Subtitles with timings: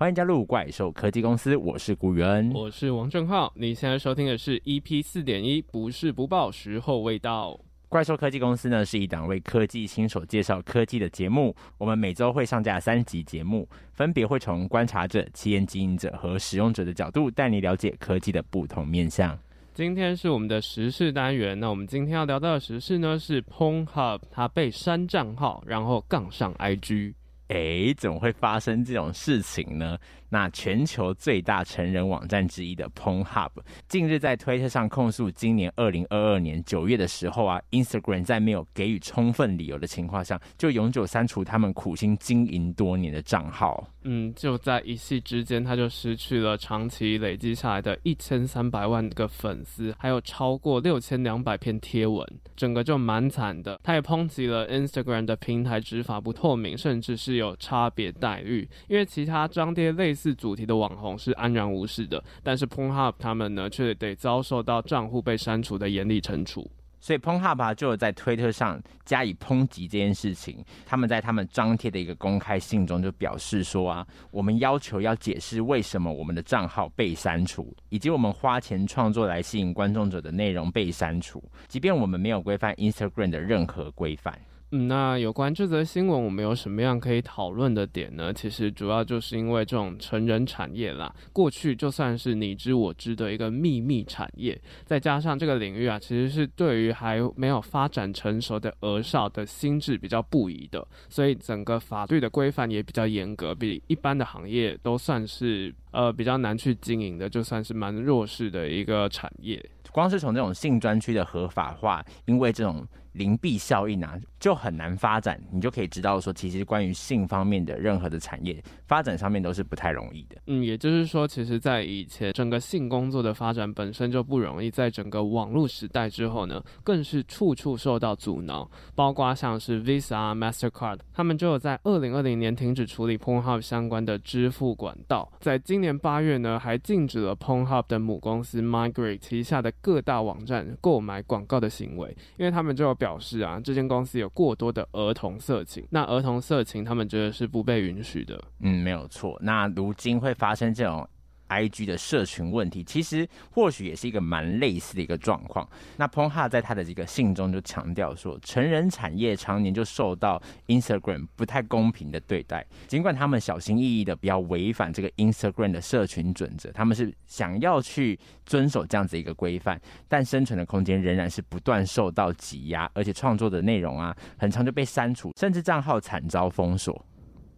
[0.00, 3.52] 欢迎加入怪兽科技公司，我是古元，我是王正浩。
[3.54, 7.60] 你现在收听的是 EP 四点一，不是不报，时候未到。
[7.90, 19.38] 怪兽科技公司呢是一档为科技新手介绍科技的节目，我们每周会上架三集节目，分别会从观察者、企业经营者和使用者的角度，带你了解科技的不同面向。
[19.74, 27.12] 今天是我们的时事单元，那我们今天要聊到的时事呢是 Pornhub 它被删账号，然后杠上 IG。
[27.50, 29.98] 诶，怎么会发生这种事情呢？
[30.30, 33.50] 那全球最大成人网站之一的 Pornhub
[33.88, 43.86] 近日在推特上控诉，今年二零二二年九月的时候啊，Instagram 在没有给予充分理由的情况下，就永久删除他们苦心经营多年的账号。
[44.04, 52.26] 嗯，就在一夕之间，他就失去了长期累积下来的一千三百万个粉丝，还有超过六千两百篇贴文，
[52.56, 53.78] 整个就蛮惨的。
[53.82, 60.19] 他也抨击了 Instagram 的平台执法不透明，甚至是有差别待遇，因为其他张贴类似。
[60.20, 66.70] 次主题的网红是安然无事的，但是 Pon Hub 他们呢，却得遭受到账户被删除的严厉惩处。
[67.02, 70.62] 所以 Pon Hub 就有在推特上加以抨击这件事情。
[70.84, 84.38] 他们在他们张贴的一个公开信中就表示说啊，我们要求要解释为什么我们的账号被删除，以及我们花钱创作来吸引观众者的内容被删除，即便我们没有规范 Instagram 的任何规范。
[84.72, 88.32] 嗯，那有关这则新闻，我们有什么样可以讨论的点呢？
[88.32, 109.60] 其实主要就是因为这种成人产业啦，过去就算是你知我知的一个秘密产业，再加上这个领域啊，其实是对于还没有发展成熟的儿少的心智比较不宜的，所以整个法律的规范也比较严格，比一般的行业都算是呃比较难去经营的，就算是蛮弱势的一个产业。
[109.92, 112.86] 光是从这种性专区的合法化，因为这种。
[113.14, 115.36] 邻避效应啊，就很难发展。
[115.50, 120.36] 你就可以知道说，其实关于性方面的任何的产业发展上面都是不太容易的。
[120.46, 128.70] 嗯，也就是说，其实，在以前整个性工作的发展本身就不容易，在整个网络时代之后呢，更是处处受到阻挠。
[128.94, 135.28] 包括像是 Visa、Mastercard，他们就有在二零二零年停止处理 Pornhub 相关的支付管道。
[135.40, 142.94] 在今年八月呢，还禁止了 Pornhub 的母公司 Migrate 旗下的各大网站购买广告的行为，因为他们就有。
[143.00, 148.38] 表示啊，这间公司有过多的儿童色情，那儿童色情他们觉得是不被允许的。
[148.58, 149.38] 嗯，没有错。
[149.40, 151.08] 那如今会发生这种。
[151.50, 155.68] IG 的社群问题，其实或许也是一个蛮类似的一个状况。
[155.96, 162.64] 那 Ponha 在他的这个信中就强调说，成人产业常年就受到 Instagram 不太公平的对待。
[162.86, 177.04] 尽管他们小心翼翼的不要违反这个 Instagram 的社群准则，他们是想要去遵守这样子一个规范，但生存的空间仍然是不断受到挤压，而且创作的内容啊，很长就被删除，甚至账号惨遭封锁。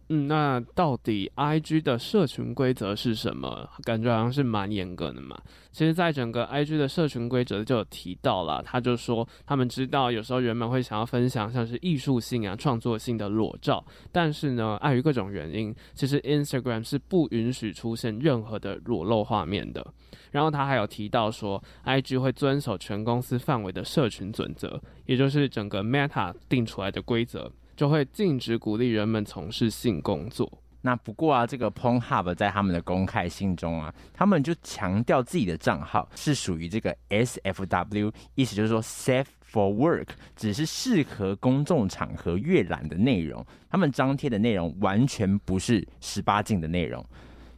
[0.09, 3.67] 嗯，那到底 IG 的社群规则是什么？
[3.83, 5.35] 感觉好像是蛮严格的嘛。
[5.71, 19.85] 其实，在整个 IG 的社群规则就有提到了，他就说他们知道有时候人们会想要分享像是艺术性啊、创作性的裸照，但是呢，碍于各种原因，其实 Instagram 是不允许出现任何的裸露画面的。
[20.31, 27.51] 然后他还有提到说，IG 会遵守全公司范围的社群准则，也就是整个 Meta 定出来的规则。
[27.75, 30.51] 就会禁止鼓励人们从事性工作。
[30.85, 43.45] 那不过啊，这个 Pornhub 在他们的公开信中啊，他们就强调自己的账号是属于这个 SFW，意思就是说 Safe for Work，只是适合公众场合阅览的内容。
[43.69, 47.03] 他们张贴的内容完全不是十八禁的内容。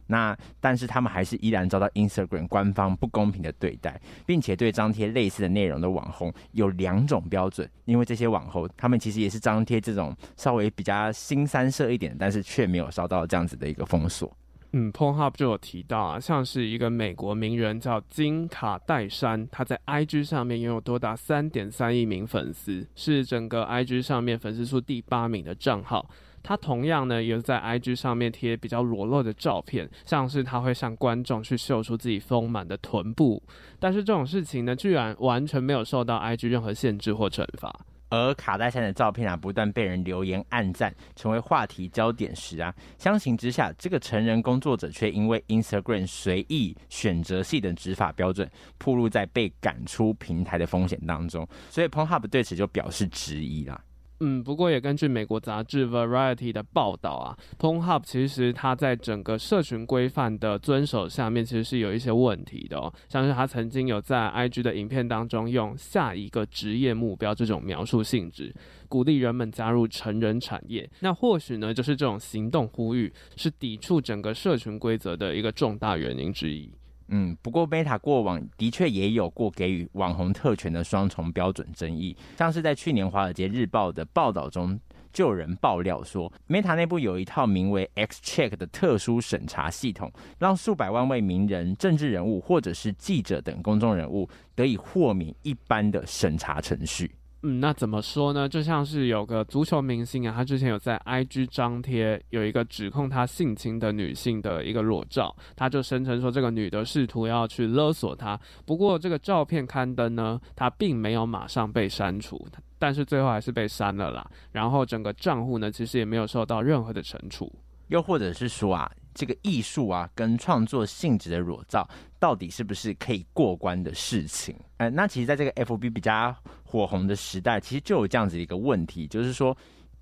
[0.06, 14.34] 那但是他们还是依然遭到 Instagram 官方不公平的对待，并且对张贴类似的内容的网红有两种标准，因为这些网红他们其实也是张贴这种稍微比较新三色一点，但是却没有遭到这样子的一个封锁。
[14.72, 26.10] 嗯 p o n h u b 就有提到啊，像是一个美国名人叫金卡戴珊，他在 IG 上面拥有多达三点三亿名粉丝，是整个 IG 上面粉丝数第八名的账号。
[26.46, 33.42] 他同样呢，也在 IG 上面贴比较裸露的照片，像是他会向观众去秀出自己丰满的臀部，
[33.80, 37.76] 但是这种事情呢，居然完全没有受到 IG 任何限制或惩罚。
[38.10, 53.82] 而卡戴珊的照片啊，不断被人留言暗赞，成为话题焦点时啊，相形之下，这个成人工作者却因为 Instagram 随意选择性的执法标准，暴露在被赶出平台的风险当中，所以 Pon Hub 对此就表示质疑啦。
[54.20, 62.90] 嗯，不过也根据美国杂志 Variety 的报道啊，Pornhub 其实它在整个社群规范的遵守下面，其实是有一些问题的哦。
[63.10, 68.54] 像是他曾经有在 IG 的影片当中用下一个职业目标这种描述性质，
[68.88, 70.88] 鼓励人们加入成人产业。
[71.00, 76.70] 那或许呢，就是这种行动呼吁是抵触整个社群规则的一个重大原因之一。
[77.08, 84.78] 嗯，不过 Meta 过往的确也有过给予网红特权的双重标准争议，像是在去年《华尔街日报》的报道中，
[85.12, 97.12] 就有人爆料说，Meta 内部有一套名为 XCheck 的特殊审查系统，让数百万位名人、政治人物或者是记者等公众人物得以豁免一般的审查程序。
[97.48, 98.48] 嗯，那怎么说呢？
[98.48, 108.36] 就像是有个足球明星啊，他之前有在 IG 张贴有一个指控他性侵的女性的一个裸照，他就声称说这个女的试图要去勒索他。
[108.64, 112.44] 不过这个照片刊登呢，他并没有马上被删除，
[112.80, 114.28] 但是最后还是被删了啦。
[114.50, 117.52] 然后整个账户呢，其实也没有受到任何的惩处。
[117.86, 121.88] 又或者是说啊，这个艺术啊跟创作性质的裸照，
[122.20, 124.54] 到底是不是可以过关的事情？
[124.76, 126.32] 呃，那其实在这个 FB 比较
[126.62, 129.56] 火红的时代，其实就有这样子一个问题，就是说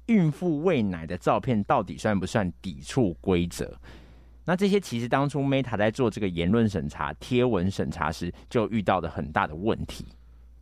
[0.06, 3.72] 孕妇喂奶的照片到底算不算抵触规则？
[4.44, 10.04] 那这些其实当初 Meta 在做这个言论审查、贴文审查时，就遇到的很大的问题。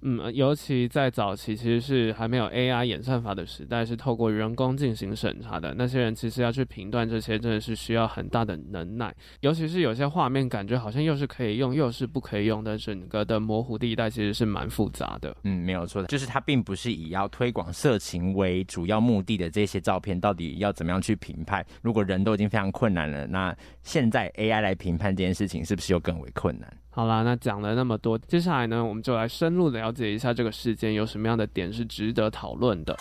[0.02, 5.72] 嗯，尤其在早期，其实是还没有 AI 演算法的时代，是透过人工进行审查的。
[5.78, 9.14] 那些人其实要去评断这些，真的是需要很大的能耐。
[9.40, 15.36] 尤其是有些画面，感觉好像又是可以用，又是不可以用的，整个的模糊地带其实是蛮复杂的。
[15.44, 21.64] 嗯，没有错的，就是它并不是以要推广色情为主要目的的这些照片，到底要怎么样去评判？
[21.80, 26.68] 如果人都已经非常困难了，那现在 AI 来评判这件事情，是不是又更为困难？
[26.94, 32.94] 好啦，那讲了那么多，接下来呢，我们就来深入了解一下这个事件有什么样的点是值得讨论的。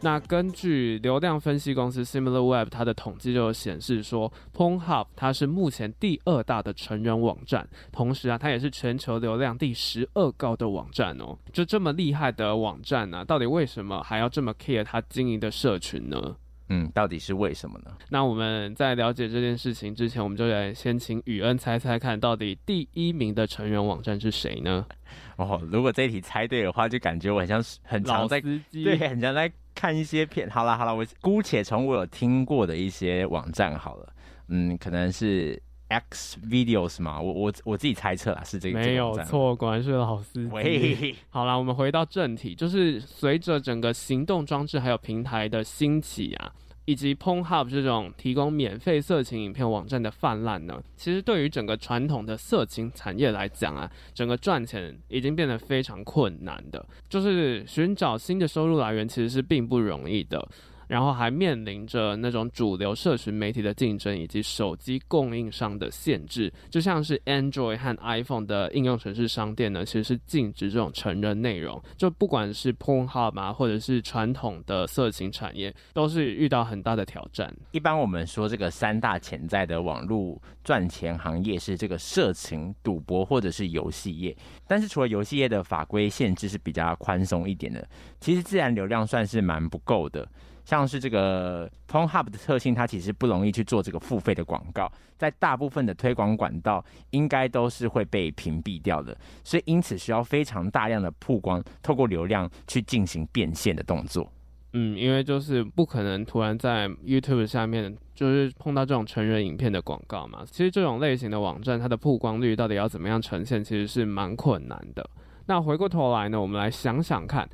[0.00, 11.36] 那根据流量分析公司 SimilarWeb 它的统计就显示说，Pornhub 它是目前第二大的成人网站，同时啊，它也是全球流量第十二高的网站哦。
[11.52, 16.36] 就这么厉害的网站呢、啊，到底为什么还要这么 care 它经营的社群呢？
[16.68, 17.90] 嗯，到底是为什么呢？
[18.10, 24.86] 那我们在了解这件事情之前，我们就来先请雨恩猜猜看，到底第一名的成员网站是谁呢？
[25.36, 30.48] 哦，如果这一题猜对的话，就感觉我很像很常在 对，很常在看一些片。
[30.50, 34.12] 好了好了，我姑且从我有听过的一些网站好了，
[34.48, 40.50] 嗯，可能是 X Videos 嘛，我我我自己猜测啦，是这个没有错，果然是老司机。
[40.52, 46.52] 喂， 好啦，我们回到正题，就是随着整个行动装置还有平台的兴起啊。
[46.84, 60.48] 以及 Pornhub 这种提供免费色情影片网站的泛滥呢，其实对于整个传统的色情产业来讲啊，整个赚钱已经变得非常困难的，就是寻找新的收入来源其实是并不容易的。
[60.88, 71.80] 然后还面临着那种主流社群媒体的竞争，以及手机供应商的限制，就像是 Android 和 iPhone 的应用程式商店呢，其实是禁止这种成人内容。
[71.96, 77.54] 就不管是 Pornhub 啊，或者是传统的色情产业，都是遇到很大的挑战。
[77.72, 84.36] 一般我们说这个三大潜在的网络赚钱行业是这个色情、赌博或者是游戏业。
[84.66, 87.86] 但是除了游戏业的法规限制是比较宽松一点的，
[88.20, 90.26] 其实自然流量算是蛮不够的。
[90.68, 104.30] 像是这个 Pornhub 的特性，它其实不容易去做这个付费的广告，在大部分的推广管道应该都是会被屏蔽掉的，所以因此需要非常大量的曝光，透过流量去进行变现的动作。
[104.74, 110.44] 嗯，因为就是不可能突然在 YouTube 下面就是碰到这种成人影片的广告嘛。
[110.44, 115.08] 其实这种类型的网站，它的曝光率到底要怎么样呈现，其实是蛮困难的。
[115.46, 117.48] 那回过头来呢，我们来想想看。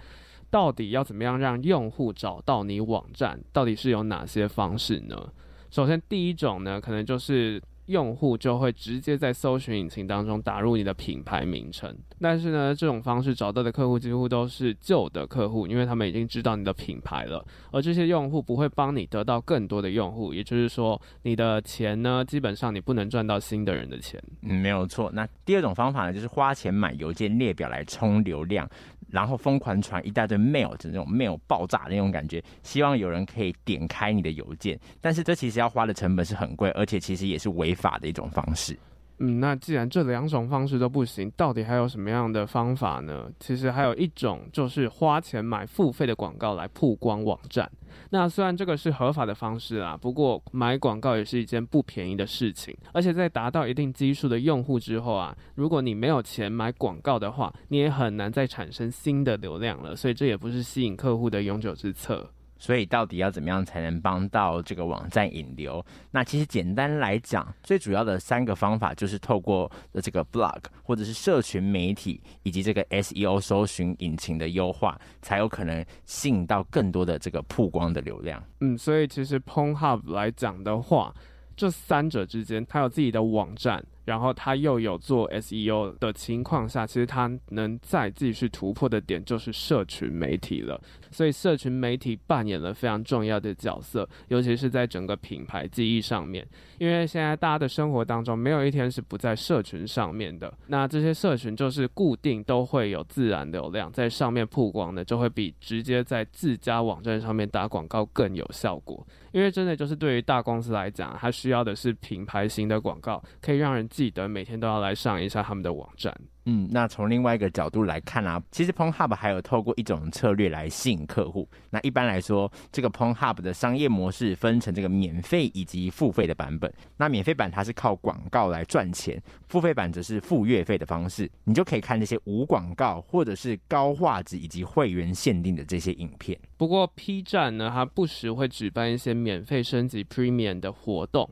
[0.54, 3.40] 到底要怎么样让用户找到你网站？
[3.52, 5.32] 到底是有哪些方式呢？
[5.68, 7.60] 首先，第一种呢，可能就是。
[7.86, 24.22] 用户就会直接在搜寻引擎当中打入你的品牌名称，但是呢，这种方式找到的客户几乎都是旧的客户，因为他们已经知道你的品牌了，而这些用户不会帮你得到更多的用户，也就是说，你的钱呢，基本上你不能赚到新的人的钱。
[24.42, 25.10] 嗯，没有错。
[25.12, 28.68] 那第二种方法呢，就是花钱买邮件列表来充流量，
[29.10, 34.78] 然后疯狂传一大堆 mail，就那种 mail 爆炸的那种感觉，希望有人可以点开你的邮件。
[35.00, 38.78] 但是这其实要花的成本是很贵，而且其实也是违法的一种方式。
[39.18, 43.30] 嗯，那既然这两种方式都不行，到底还有什么样的方法呢？
[43.38, 47.70] 其实还有一种，就是花钱买付费的广告来曝光网站。
[48.10, 52.76] 那虽然这个是合法的方式啊，不过买广告也是一件不便宜的事情。
[52.92, 59.94] 而且在达到一定基数的用户之后啊，如果你没有钱买广告的话，你也很难再产生新的流量了。
[59.94, 62.28] 所以这也不是吸引客户的永久之策。
[62.64, 65.84] 所以到底要怎么样才能帮到这个网站引流？
[66.12, 69.70] 那其实简单来讲，最主要的三个方法就是透过
[70.02, 78.42] 这个 blog 或者是社群媒体，以及这个 SEO 搜寻引擎的优化，才有可能吸引到更多的这个曝光的流量。
[78.62, 81.14] 嗯，所以其实 Pornhub 来讲的话，
[81.54, 83.84] 这三者之间，它有自己的网站。
[84.04, 90.80] 然后他又有做 SEO 的情况下，其实他能再继续突破的点就是社群媒体了。
[91.10, 96.46] 所以社群媒体扮演了非常重要的角色，尤其是在整个品牌记忆上面。
[96.78, 100.52] 因为现在大家的生活当中没有一天是不在社群上面的。
[100.66, 109.06] 那这些社群就是固定都会有自然流量在上面曝光的，就会比直接在自家网站上面打广告更有效果。
[109.30, 116.12] 因为真的就是对于大公司来讲，它需要的是品牌型的广告，可以让人记得每天都要来上一下他们的网站。
[116.46, 121.48] 嗯，那从另外一个角度来看啊，其实 Pornhub 还有透过一种策略来吸引客户。
[121.70, 126.70] 那一般来说，这个 Pornhub 的商业模式分成这个免费以及付费的版本。
[126.96, 136.36] 那免费版它是靠广告来赚钱，付费版则是付月费的方式，你就可以看这些无广告或者是高画质以及会员限定的这些影片。
[136.56, 141.30] 不过 P 站呢，它不时会举办一些免费升级 Premium 的活动，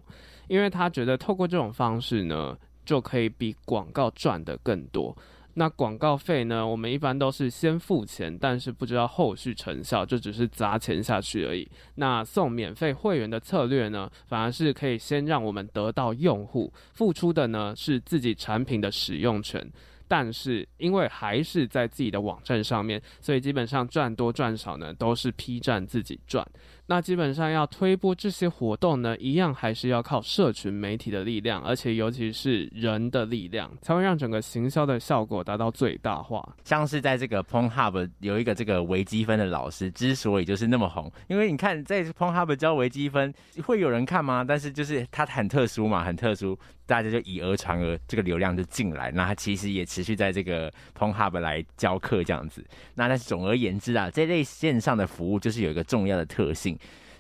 [0.49, 2.57] 因为他觉得透过这种方式呢。
[2.85, 5.17] 就可以比广告赚得更多。
[5.55, 6.67] 那广告费呢？
[6.67, 11.71] 我们一般都是先付钱，但是不知道后续成效，就只是砸钱下去而已。
[11.95, 19.65] 那送免费会员的策略呢，反而是可以先让我们得到用户，付出的呢是自己产品的使用权。
[20.09, 26.45] 但是因为还是在自己的网站上面，所以基本上赚多赚少呢，都是 P 站自己赚。
[26.87, 36.57] 那基本上要推播这些活动呢，一样还是要靠社群媒体的力量，而且尤其是人的力量，才会让整个行销的效果达到最大化。
[36.65, 43.33] 像是在这个 Pornhub 有一个这个微积分的老师，之所以就是那么红，因为你看在 Pornhub 教微积分，
[43.65, 44.45] 会有人看吗？
[44.47, 49.11] 但是就是它很特殊嘛，很特殊，大家就以讹传讹，这个流量就进来。
[49.13, 52.63] 那他其实也持续在这个 Pornhub 来教课这样子。
[52.97, 56.72] 那但是总而言之啊，这类线上的服务就是有一个重要的特性。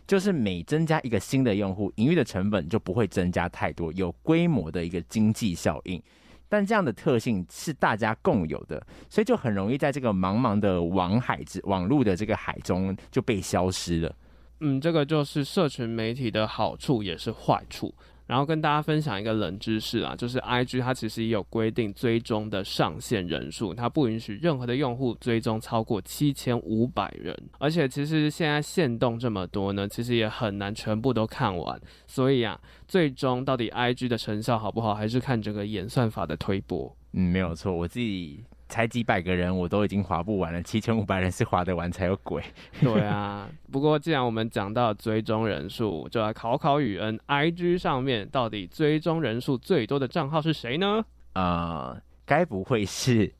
[0.06, 6.02] 就是每增加一个新的用户，营运的成本就不会增加太多，有规模的一个经济效应。
[6.49, 14.14] 但这样的特性是大家共有的，所以就很容易在这个茫茫的网海之网络的这个海中就被消失了。
[14.61, 17.94] 嗯，这个就是社群媒体的好处，也是坏处。
[18.26, 27.36] 然后跟大家分享一个冷知识啊，就是 IG 它其实也有规定追踪的上限人数，它不允许任何的用户追踪超过七千五百人。
[27.58, 31.80] 而且其实现在限动这么多呢，其实也很难全部都看完。
[32.06, 36.94] 所以啊，最终到底 IG 的成效好不好，还是看这个演算法的推波。
[37.12, 38.44] 嗯，没有错，我自己。
[38.72, 40.62] 才几百个人，我都已经划不完了。
[40.62, 42.42] 七千五百人是划得完才有鬼。
[42.80, 51.04] 对啊，不过既然我们讲到追踪人数，就来考考宇恩，IG 上面到底追踪人数最多的账号是谁呢？
[51.34, 53.30] 呃，该不会是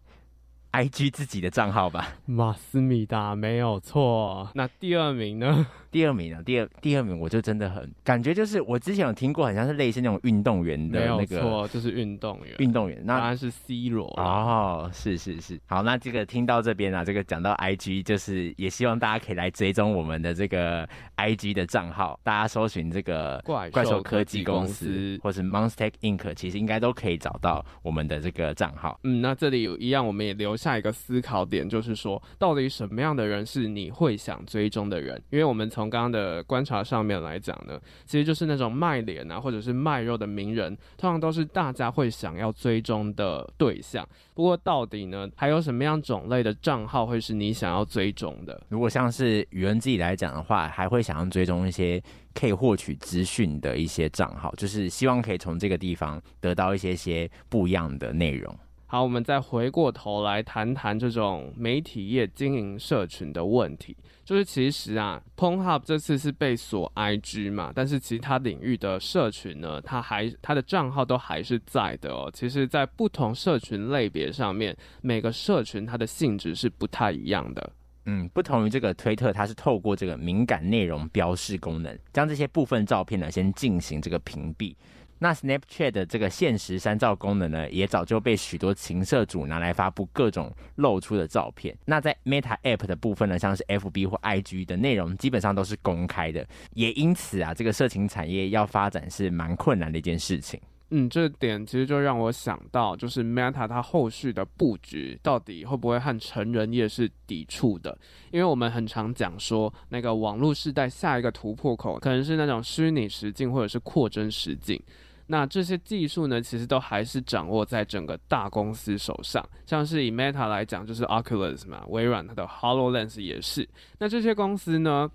[0.73, 2.09] IG 自己的账号吧？
[2.27, 4.51] 马思密达没有错。
[4.55, 5.67] 那第二名呢？
[5.93, 28.99] 第二名啊，第二第二名我就真的很感觉就是我之前有听过，好像是类似那种运动员的那个，没错，就是运动员，运动员，那当然是 C 罗哦，是是是，好，那这个听到这边啊，这个讲到 IG，就是也希望大家可以来追踪我们的这个 IG 的账号，大家搜寻这个怪怪兽科技公司，或是 Monster Inc，其实应该都可以找到我们的这个账号。
[29.05, 35.23] 嗯，那这里有一样，我们也留下一个思考点，就是说到底什么样的人是你会想追踪的人？
[35.31, 44.09] 因为我们从从刚刚的观察上面来讲呢，其实就是那种卖脸啊，或者是卖肉的名人，通常都是大家会想要追踪的对象。
[44.35, 48.61] 不过到底呢，还有什么样种类的账号会是你想要追踪的？
[48.69, 58.57] 如果像是宇恩自己来讲的话，还会想要追踪一些可以获取资讯的一些账号，就是希望可以从这个地方得到一些些不一样的内容。
[58.93, 63.97] 好，我们再回过头来谈谈这种媒体业经营社群的问题。
[64.23, 72.31] 就是其实啊，Pornhub 这次是被锁 IG 嘛，但是其他领域的社群呢，它还它的账号都还是在的哦。
[72.35, 77.73] 其实，在不同社群类别上面，每个社群它的性质是不太一样的。
[78.05, 84.75] 嗯，不同于这个推特，它是透过这个敏感内容标示功能，将这些部分照片呢先进行这个屏蔽。
[85.23, 91.73] 那 Snapchat 的这个限时删照功能呢，也早就被许多情色主拿来发布各种露出的照片。
[91.85, 96.45] 那在 Meta App 的部分呢，像是 FB 或 IG 的内容，基本上都是公开的。
[96.75, 100.61] 也因此啊，这个色情产业要发展是蛮困难的一件事情。
[100.91, 107.97] 嗯，这点其实就让我想到，就是 Meta 它后续的布局到底会不会和成人业是抵触的？
[108.33, 114.83] 因为我们很常讲说，那个网络时代下一个突破口可能是那种虚拟实境或者是扩增实境。
[115.27, 119.47] 那这些技术呢，其实都还是掌握在整个大公司手上。
[119.67, 123.69] 像是以 Meta 来讲，就是 Oculus 嘛，微软它的 HoloLens 也是。
[123.99, 125.11] 那这些公司呢，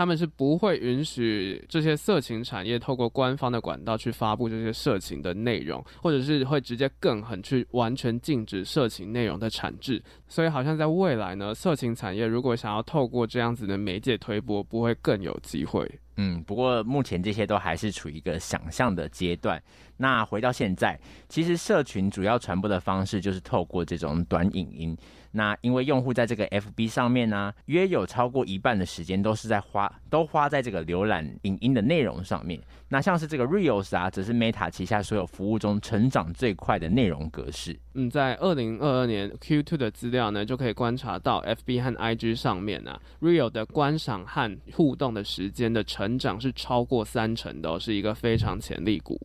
[0.00, 10.02] 他们是不会允许这些色情产业透过官方的管道去发布这些色情的内容，或者是会直接更狠去完全禁止色情内容的产制。
[10.26, 15.86] 所以好像在未来呢，色情产业如果想要透过这样子的媒介推播，不会更有机会。
[16.16, 19.62] 嗯，不过目前这些都还是处于一个想象的阶段。
[19.98, 24.96] 那回到现在，其实社群主要传播的方式就是透过这种短影音。
[25.32, 32.60] 那因为用户在这个 FB 上面呢、啊，约有超过一半的时间都是在花，都花在这个浏览影音的内容上面。
[32.88, 37.78] 那像是这个 Reels 啊，则是 Meta 旗下所有服务中成长最快的内容格式。
[37.94, 49.20] 嗯，在二零二二年 Q2 的资料呢，就可以观察到 FB 和 IG 上面啊 Reels 的观赏和互动的时间的成长是超过三成的、是一个非常潜力股。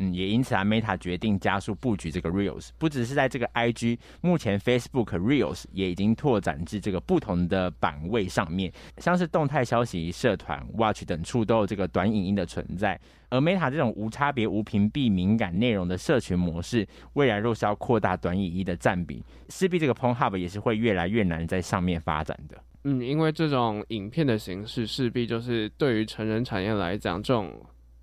[0.00, 12.98] 嗯，也因此啊，Meta 决定加速布局这个 Reels，不只是在这个 IG，目前 Facebook Reels 也已经拓展至这个不同的版位上面，像是动态消息、社团、Watch 等处都有这个短影音的存在。
[13.28, 22.56] 而 Meta 这种无差别、无屏蔽、敏感内容的社群模式，未来若是要扩大短影音的占比，势必这个 Pornhub 也是会越来越难在上面发展的。
[22.84, 27.52] 嗯，因为这种影片的形式，势必就是对于成人产业来讲，这种。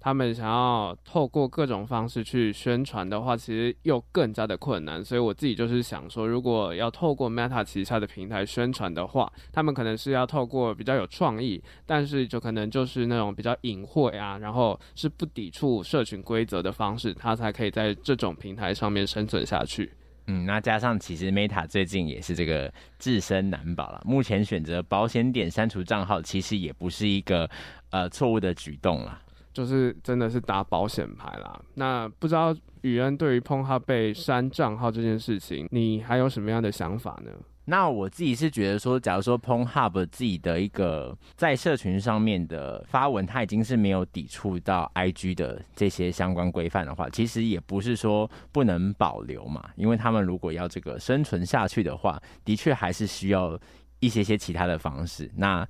[0.05, 5.03] 他们想要透过各种方式去宣传的话，其实又更加的困难。
[5.03, 19.91] 所以我自己就是想说，如果要透过 Meta 旗下的平台宣传的话，他们可能是要透过比较有创意，但是就可能就是那种比较隐晦啊，然后是不抵触社群规则的方式，它才可以在这种平台上面生存下去。
[20.27, 27.49] 嗯，那加上其实 Meta 最近也是这个自身难保了，目前选择保险点删除账号，其实也不是一个
[27.89, 29.23] 呃错误的举动了。
[29.55, 31.59] 就是真的是打保险牌啦。
[31.75, 37.31] 那不知道宇恩对于 Pornhub 被删账号这件事情，你还有什么样的想法呢？
[37.67, 49.67] 那我自己是觉得说，假如说 Pornhub 自己的一个在社群上面的发文，它已经是没有抵触到 IG 的这些相关规范的话，其实也不是说不能保留嘛。
[49.77, 53.59] 因为他们如果要这个生存下去的话，的确还是需要
[53.99, 55.31] 一些些其他的方式。
[55.35, 55.67] 那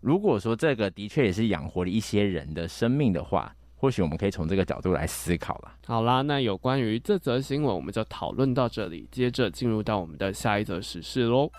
[0.00, 5.72] 如果说这个的确也是养活了一些人的生命的话，或许我们可以从这个角度来思考了。
[5.86, 11.50] 好啦，那有关于这则新闻，我们就讨论到这里，接着进入到我们的下一则时事喽。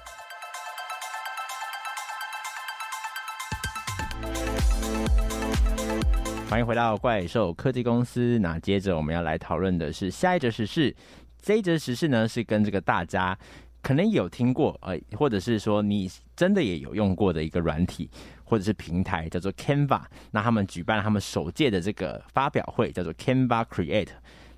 [6.49, 8.39] 欢迎回到怪兽科技公司。
[8.39, 10.95] 那接着我们要来讨论的是下一则时事。
[11.39, 13.38] 这一则时事呢，是跟这个大家。
[13.82, 18.10] 可能有听过，呃，或者是说你真的也有用过的一个软体
[18.44, 20.02] 或者是平台，叫做 Canva。
[20.32, 24.10] 那他们举办了他们首届的这个发表会，叫做 Canva Create。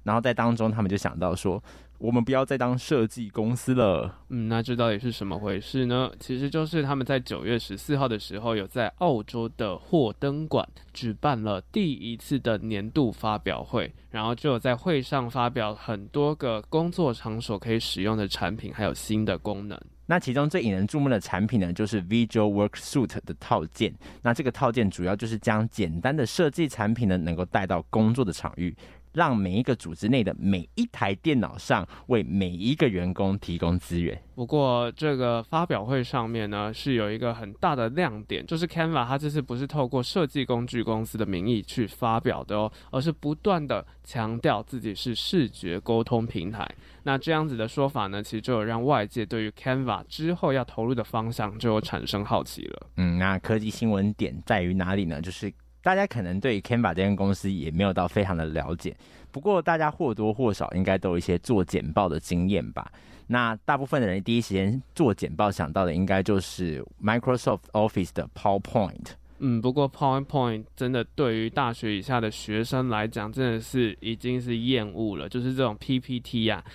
[0.03, 1.63] 然后在当中，他们就想到说，
[2.03, 4.13] 我们不要再当设计公司了。
[4.27, 6.11] 嗯，那这到底是什么回事呢？
[6.19, 19.79] 其实就是他们在九月十四号的时候，有在澳洲的霍登馆举办了第一次的年度发表会，然后就有在会上发表很多个工作场所可以使用的产品，还有新的功能。
[20.05, 23.95] 那其中最引人注目的产品呢，就是 Visual Work Suite 的套件。
[24.21, 28.75] 那这个套件主要就是将简单的设计产品呢，能够带到工作的场域。
[29.13, 34.19] 让每一个组织内的每一台电脑上为每一个员工提供资源。
[34.35, 46.67] 不过，这个发表会上面呢，是有一个很大的亮点，就是 Canva 它这次不是透过设计工具公司的名义去发表的哦，而是不断的强调自己是视觉沟通平台。
[47.03, 52.87] 那这样子的说法呢，其实就有让外界对于 Canva 之后要投入的方向就有产生好奇了。
[52.97, 55.21] 嗯，那科技新闻点在于哪里呢？
[55.21, 55.53] 就是。
[55.83, 58.95] 大家可能对 Canva 这间公司也没有到非常的了解，
[59.31, 62.89] 不过大家或多或少应该都有一些做简报的经验吧。
[63.27, 69.07] 那大部分的人第一时间做简报想到的应该就是 Microsoft Office 的 PowerPoint。
[69.39, 76.71] 嗯，不过 PowerPoint 真的对于大学以下的学生来讲，真的是已经是厌恶了，就是这种 PPT 呀、啊。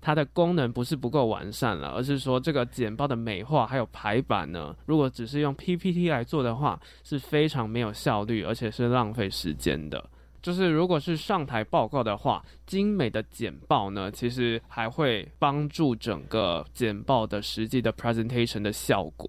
[0.00, 10.02] 它的功能不是不够完善了，而是说这个简报的美化还有排版呢，如果只是用 PPT 来做的话，是非常没有效率，而且是浪费时间的。
[10.42, 19.28] 就是如果是上台报告的话，精美的简报呢，其实还会帮助整个简报的实际的 presentation 的效果。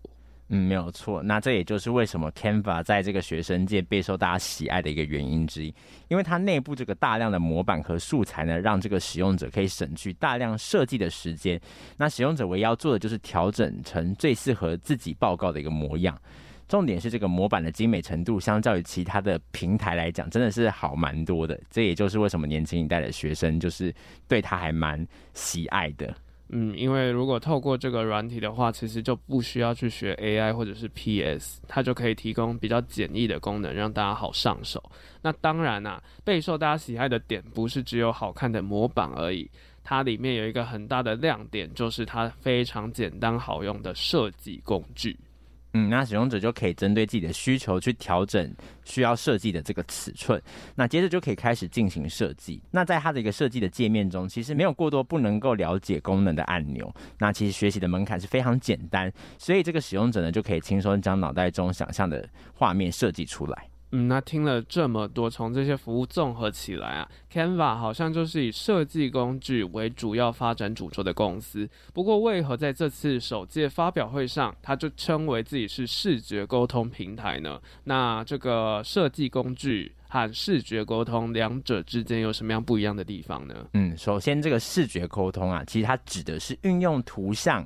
[0.54, 1.24] 嗯，没有错。
[1.24, 5.74] 那这也就是为什么 Canva 在这个学生界备受大家喜爱的一个原因之一，
[6.10, 11.58] 因为它内部这个大量的模板和素材呢，让这个使用者可以省去大量设计的时间。
[11.96, 16.20] 那使用者唯一要做的就是调整成最适合自己报告的一个模样。
[16.68, 21.58] 重点是这个模板的精美程度，相较于其他的平台来讲，真的是好蛮多的。
[21.70, 23.94] 这也就是为什么年轻一代的学生就是
[24.28, 26.14] 对他还蛮喜爱的。
[26.54, 34.84] 嗯，因为如果透过这个软体的话，其实就不需要去学 AI 或者是 PS，它就可以提供比较简易的功能，让大家好上手。
[35.22, 39.50] 那当然啊，备受大家喜爱的点不是只有好看的模板而已，
[39.82, 45.18] 它里面有一个很大的亮点，就是它非常简单好用的设计工具。
[45.74, 48.54] 嗯，那使用者就可以针对自己的需求去调整
[48.84, 50.42] 需要设计的这个尺寸，
[50.76, 52.62] 那接着就可以开始进行设计。
[52.72, 56.94] 那在它的一个设计的界面中，其实没有过多不能够了解功能的按钮。
[57.20, 63.71] 那其实学习的门槛是非常简单，所以这个使用者呢就可以轻松将脑袋中想象的画面设计出来。
[63.92, 71.70] 嗯，那听了这么多，从这些服务综合起来啊，Canva 好像就是以设计工具为主要发展主轴的公司。
[71.94, 77.60] 不过，为何在这次首届发表会上，它就称为自己是视觉沟通平台呢？
[77.84, 83.68] 那这个设计工具和视觉沟通两者之间有什么样不一样的地方呢？
[83.74, 87.66] 嗯，首先这个视觉沟通啊，其实它指的是运用图像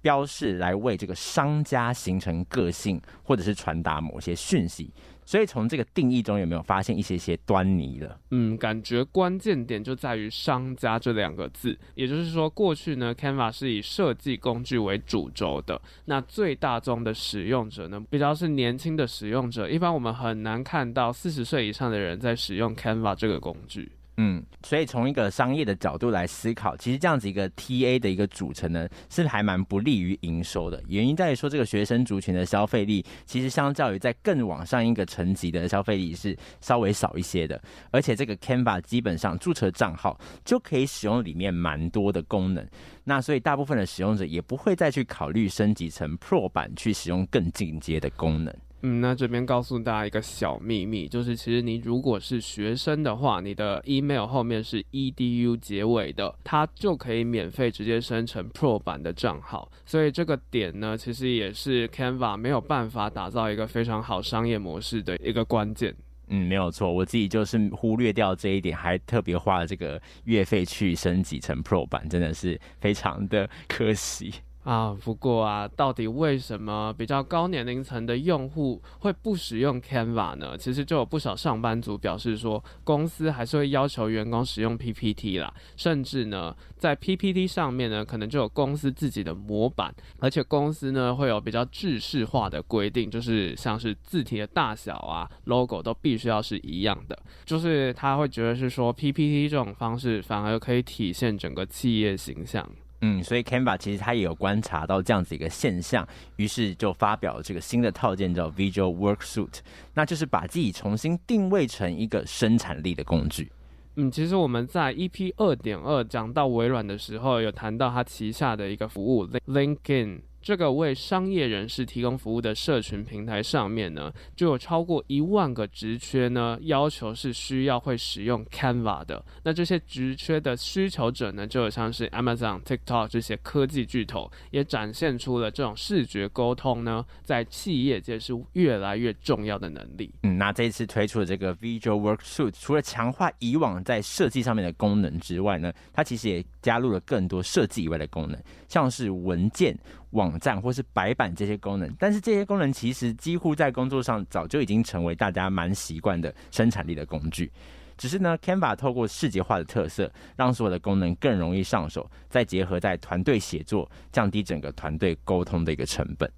[0.00, 4.92] 标示来为这个商家形成个性，或者是传达某些讯息。
[5.26, 8.18] 所以从这个定义中有没有发现一些些端倪了？
[8.30, 11.76] 嗯，感觉关键点就在于“商家”这两个字。
[11.94, 15.80] 也就是说，过去呢，Canva 是以设计工具为主轴的。
[16.04, 19.68] 那最大宗的使用者呢，比较是年轻的使用者。
[19.68, 23.90] 一般我们很难看到四十岁以上的人在使用 Canva 这个工具。
[24.16, 30.80] 嗯，所以从一个商业的角度来思考，其实这样子一个 TA 的一个组成呢，是还蛮不利于营收的。
[30.86, 37.60] 原因在于说，这个学生族群的消费力，其实相较于在更往上一个层级的消费力是稍微少一些的。
[37.90, 42.64] 而且这个 Canva 基本上注册账号就可以使用里面蛮多的功能，
[43.02, 48.54] 那所以大部分的使用者也不会再去考虑升级成 Pro 版去使用更进阶的功能。
[48.86, 59.72] 嗯，那这边告诉大家一个小秘密，就是其实你如果是学生的话，你的 email 后面是 edu 结尾的，它就可以免费直接生成 Pro 版的账号。
[59.86, 65.96] 所以这个点呢，其实也是 Canva 没有办法打造一个非常好商业模式的一个关键。
[66.28, 74.34] 嗯，没有错，我自己就是忽略掉这一点，还特别花了这个月费去升级成 Pro 版，真的是非常的 可惜。
[74.64, 80.56] 啊，不过啊，到底为什么比较高年龄层的用户会不使用 Canva 呢？
[80.56, 102.66] 其实就有不少上班族表示说，公司还是会要求员工使用 PPT 啦，甚至呢，在 PPT 上面呢，可能就有公司自己的模板，而且公司呢会有比较制式化的规定，就是像是字体的大小啊、logo 都必须要是一样的，就是他会觉得是说 PPT 这种方式反而可以体现整个企业形象。
[103.06, 109.58] 嗯，所以 Canva 其实它也有观察到这样子一个现象，于是就发表了这个新的套件叫 Visual Worksuit，
[109.92, 113.52] 那就是把自己重新定位成一个生产力的工具。
[113.96, 120.20] 嗯，其实我们在 EP 二点二讲到微软的时候，有谈到它旗下的一个服务 LinkedIn。
[120.44, 129.24] 这个为商业人士提供服务的社群平台上面呢，就有超过一万个职缺呢，要求是需要会使用 Canva 的。
[129.42, 140.12] 那这些职缺的需求者呢，就像是 Amazon、TikTok 这些科技巨头，也展现出了这种视觉沟通呢，在企业界是越来越重要的能力。
[140.24, 149.78] 嗯，那这一次推出的这个 Visual Work Suite，除了强化以往在设计上面的功能之外呢，它其实也加入了更多设计以外的功能，像是文件。
[150.14, 157.50] 网站或是白板这些功能，但是这些功能其实几乎在工作上早就已经成为大家蛮习惯的生产力的工具。
[157.98, 166.30] 只是呢，Canva 透过视觉化的特色，让所有的功能更容易上手，再结合在团队写作，降低整个团队沟通的一个成本。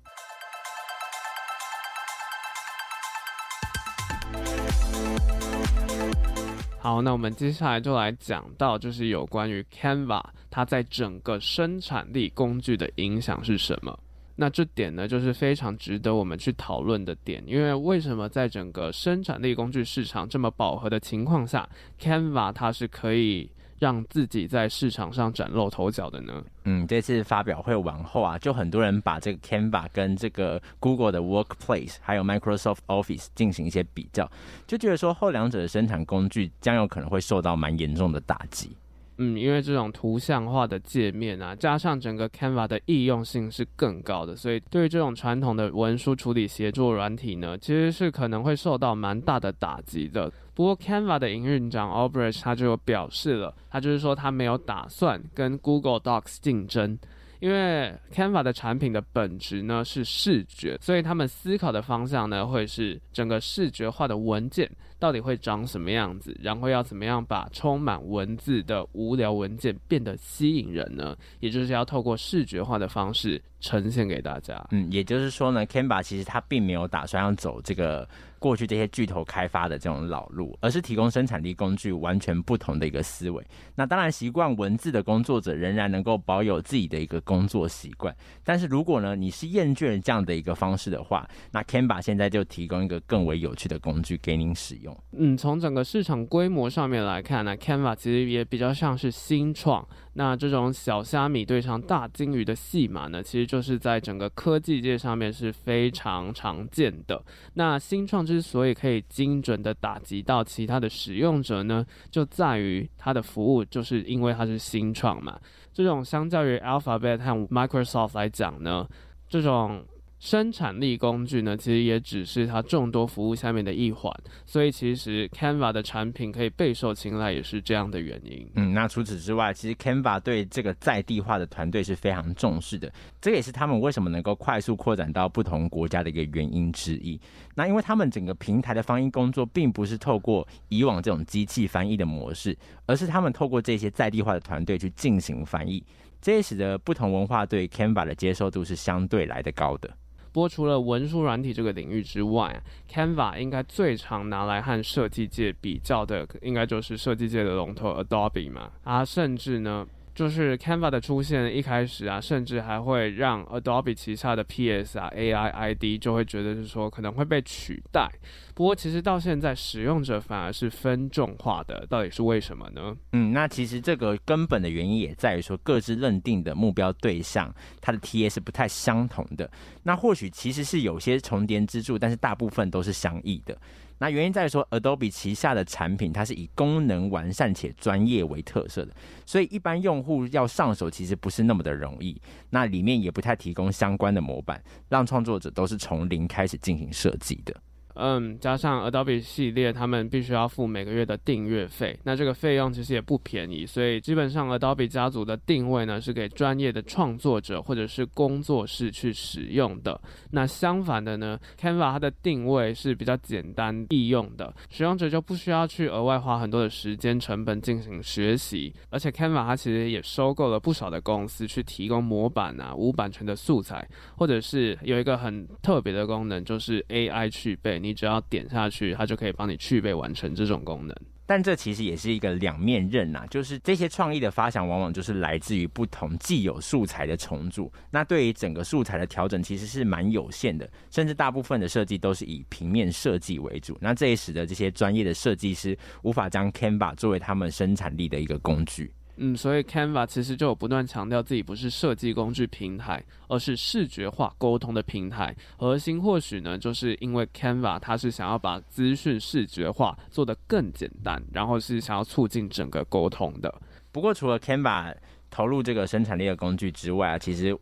[6.86, 13.98] 好，那我们接下来就来讲到，就是有关于 Canva 它在整个生产力工具的影响是什么？
[14.36, 17.42] 那这点呢，就是非常值得我们去讨论的点。
[17.44, 21.68] 因为为什么在整个生产力工具市场这么饱和的情况下
[22.00, 26.42] ，Canva 它是可以让自己在市场上崭露头角的呢？
[26.64, 34.30] 嗯，这次发表会完后啊，就很多人把这个 Canva 跟这个 Google 的 Workplace 还有 Microsoft Office 进行一些比较，
[34.66, 38.76] 就觉得说后两者的生产工具将有可能会受到蛮严重的打击。
[39.18, 50.30] 嗯，因为这种图像化的界面啊，加上整个 Canva 的易用性是更高的，所以对于这种传统的文书处理协作软体呢，其实是可能会受到蛮大的打击的。
[50.54, 56.98] 不过 Canva 的营运长 Albrecht 他就表示了，他就是说他没有打算跟 Google Docs 竞争。
[57.38, 71.16] 因为 Canva 的产品的本质呢是视觉，所以他们思考的方向呢会是整个视觉化的文件到底会长什么样子，然后要怎么样把充满文字的无聊文件变得吸引人呢？
[71.40, 74.66] 也就是要透过视觉化的方式呈现给大家。
[74.70, 78.08] 嗯，也就是说呢，Canva 其实他并没有打算要走这个。
[78.38, 83.44] 过去这些巨头开发的这种老路，而是提供生产力工具完全不同的一个思维。
[83.74, 88.14] 那当然，习惯文字的工作者仍然能够保有自己的一个工作习惯。
[88.44, 94.85] 但是如果呢，你是厌倦这样的一个方式的话，那 Canva 现在就提供一个更为有趣的工具给您使用。
[95.12, 99.86] 嗯，从整个市场规模上面来看呢，Canva 其实也比较像是新创。
[100.14, 107.22] 那这种小虾米对上大鲸鱼的戏码呢，其实就是在整个科技界上面是非常常见的。
[107.54, 115.38] 那新创之所以可以精准的打击到其他的使用者呢，就在于它的服务，就是因为它是新创嘛。
[115.72, 118.86] 这种相较于 Alphabet 和 Microsoft 来讲呢，
[119.28, 119.84] 这种。
[120.26, 124.12] 生产力工具呢，其实也只是它众多服务下面的一环，
[124.44, 128.44] 所以其实 Canva 的产品可以备受青睐，也是这样的原因。
[128.56, 137.20] 嗯，那除此之外，其实 Canva 对这个在地化的团队是非常重视的，这也是他们为什么能够快速扩展到不同国家的一个原因之一。
[137.54, 145.84] 那因为他们整个平台的翻译工作，并不是透过以往这种机器翻译的模式，而是他们透过这些在地化的团队去进行翻译，
[146.20, 149.88] 这也使得不同文化对 Canva 的接受度是相对来的高的。
[150.36, 158.70] 不过，除了文书软体这个领域之外，Canva 应该最常拿来和设计界比较的，应该就是设计界的龙头 Adobe 嘛。
[158.84, 159.86] 啊，甚至呢。
[160.16, 168.08] 就是 Canva 的出现，一开始啊，甚至还会让 Adobe 旗下的 PS 啊 AI ID 就会觉得是说可能会被取代。
[168.54, 172.96] 不过其实到现在，使用者反而是分众化的，到底是为什么呢？
[173.12, 179.50] 嗯，那其实这个根本的原因也在于说，各自认定的目标对象，它的 TA 是不太相同的。
[179.82, 183.54] 那或许其实是有些重叠之处，但是大部分都是相异的。
[183.98, 192.20] 那原因在于说，Adobe 旗下的产品它是以功能完善且专业为特色的，所以一般用户要上手其实不是那么的容易。
[192.50, 197.54] 那里面也不太提供相关的模板，让创作者都是从零开始进行设计的。
[197.98, 209.98] 嗯，加上 Adobe 系列，他们必须要付每个月的订阅费，那这个费用其实也不便宜，所以基本上 Adobe 家族的定位呢，是给专业的创作者或者是工作室去使用的。
[210.32, 227.85] 那相反的呢，Canva 它的定位是比较简单易用的，使用者就不需要去额外花很多的时间成本进行学习，而且 Canva 它其实也收购了不少的公司去提供模板啊、无版权的素材，或者是有一个很特别的功能，就是 AI 去背。
[227.86, 230.94] 你只要点下去，它就可以帮你去背完成这种功能。
[231.28, 237.72] 但这其实也是一个两面刃呐，就是这些创意的发想往往就是来自于不同既有素材的重组。
[237.90, 243.76] 那对于整个素材的调整其实是蛮有限的，甚至大部分的设计都是以平面设计为主。
[243.80, 248.92] 那这也使得这些专业的设计师无法将 Canva 作为他们生产力的一个工具。
[249.18, 255.34] 嗯，所以 Canva 其实就有不断强调自己不是设计工具平台，而是视觉化沟通的平台。
[255.56, 263.54] 核心或许呢，就是因为 Canva 它是想要把资讯视觉化做得更简单，然后是想要促进整个沟通的。
[263.90, 264.94] 不过，除了 Canva
[265.30, 267.58] 投入这个生产力的工具之外啊，其实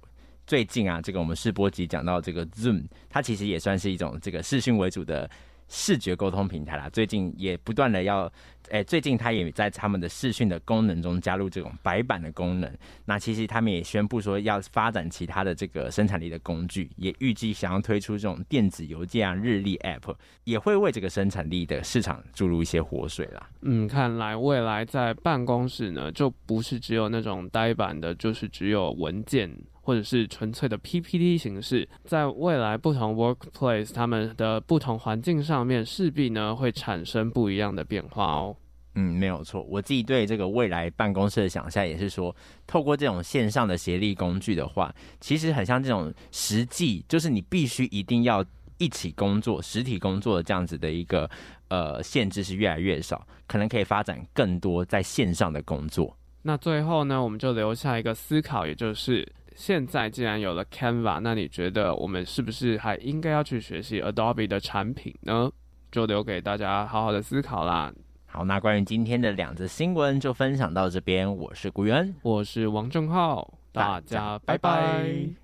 [0.46, 5.30] 最近啊，这个我们试播集讲到这个 Zoom，它其实也算是一种这个视讯为主的。
[5.68, 8.30] 视觉沟通平台啦，最近也不断的要，
[8.70, 12.70] 哎、最近他也在他们的视讯的功能中加入这种白板的功能。
[13.04, 23.48] 那其实他们也宣布说要发展其他的这个生产力的工具，也预计想要推出这种电子邮件啊、日历 App，也会为这个生产力的市场注入一些活水啦。
[23.62, 29.50] 嗯，看来未来在办公室呢，就不是只有那种呆板的，就是只有文件。
[29.84, 38.56] 或者是纯粹的 PPT 形式，在未来不同 workplace 他们的不同环境上面，势必呢会产生不一样的变化哦。
[38.94, 42.34] 嗯，没有错，我自己对这个未来办公室的想象也是说，
[42.66, 48.42] 透过这种线上的协力工具的话，其实很像这种实际，就是你必须一定要
[48.78, 51.28] 一起工作、实体工作的这样子的一个
[51.68, 56.16] 呃限制是越来越少，可能可以发展更多在线上的工作。
[56.42, 65.50] 那最后呢，我们就留下一个思考，也就是现在既然有了 Canva，那你觉得我们是不是还应该要去学习 Adobe 的产品呢？
[65.92, 67.92] 就留给大家好好的思考啦。
[68.26, 71.36] 好，那关于今天的两则新闻就分享到这边。
[71.36, 75.43] 我是古元，我是王正浩，大家拜拜。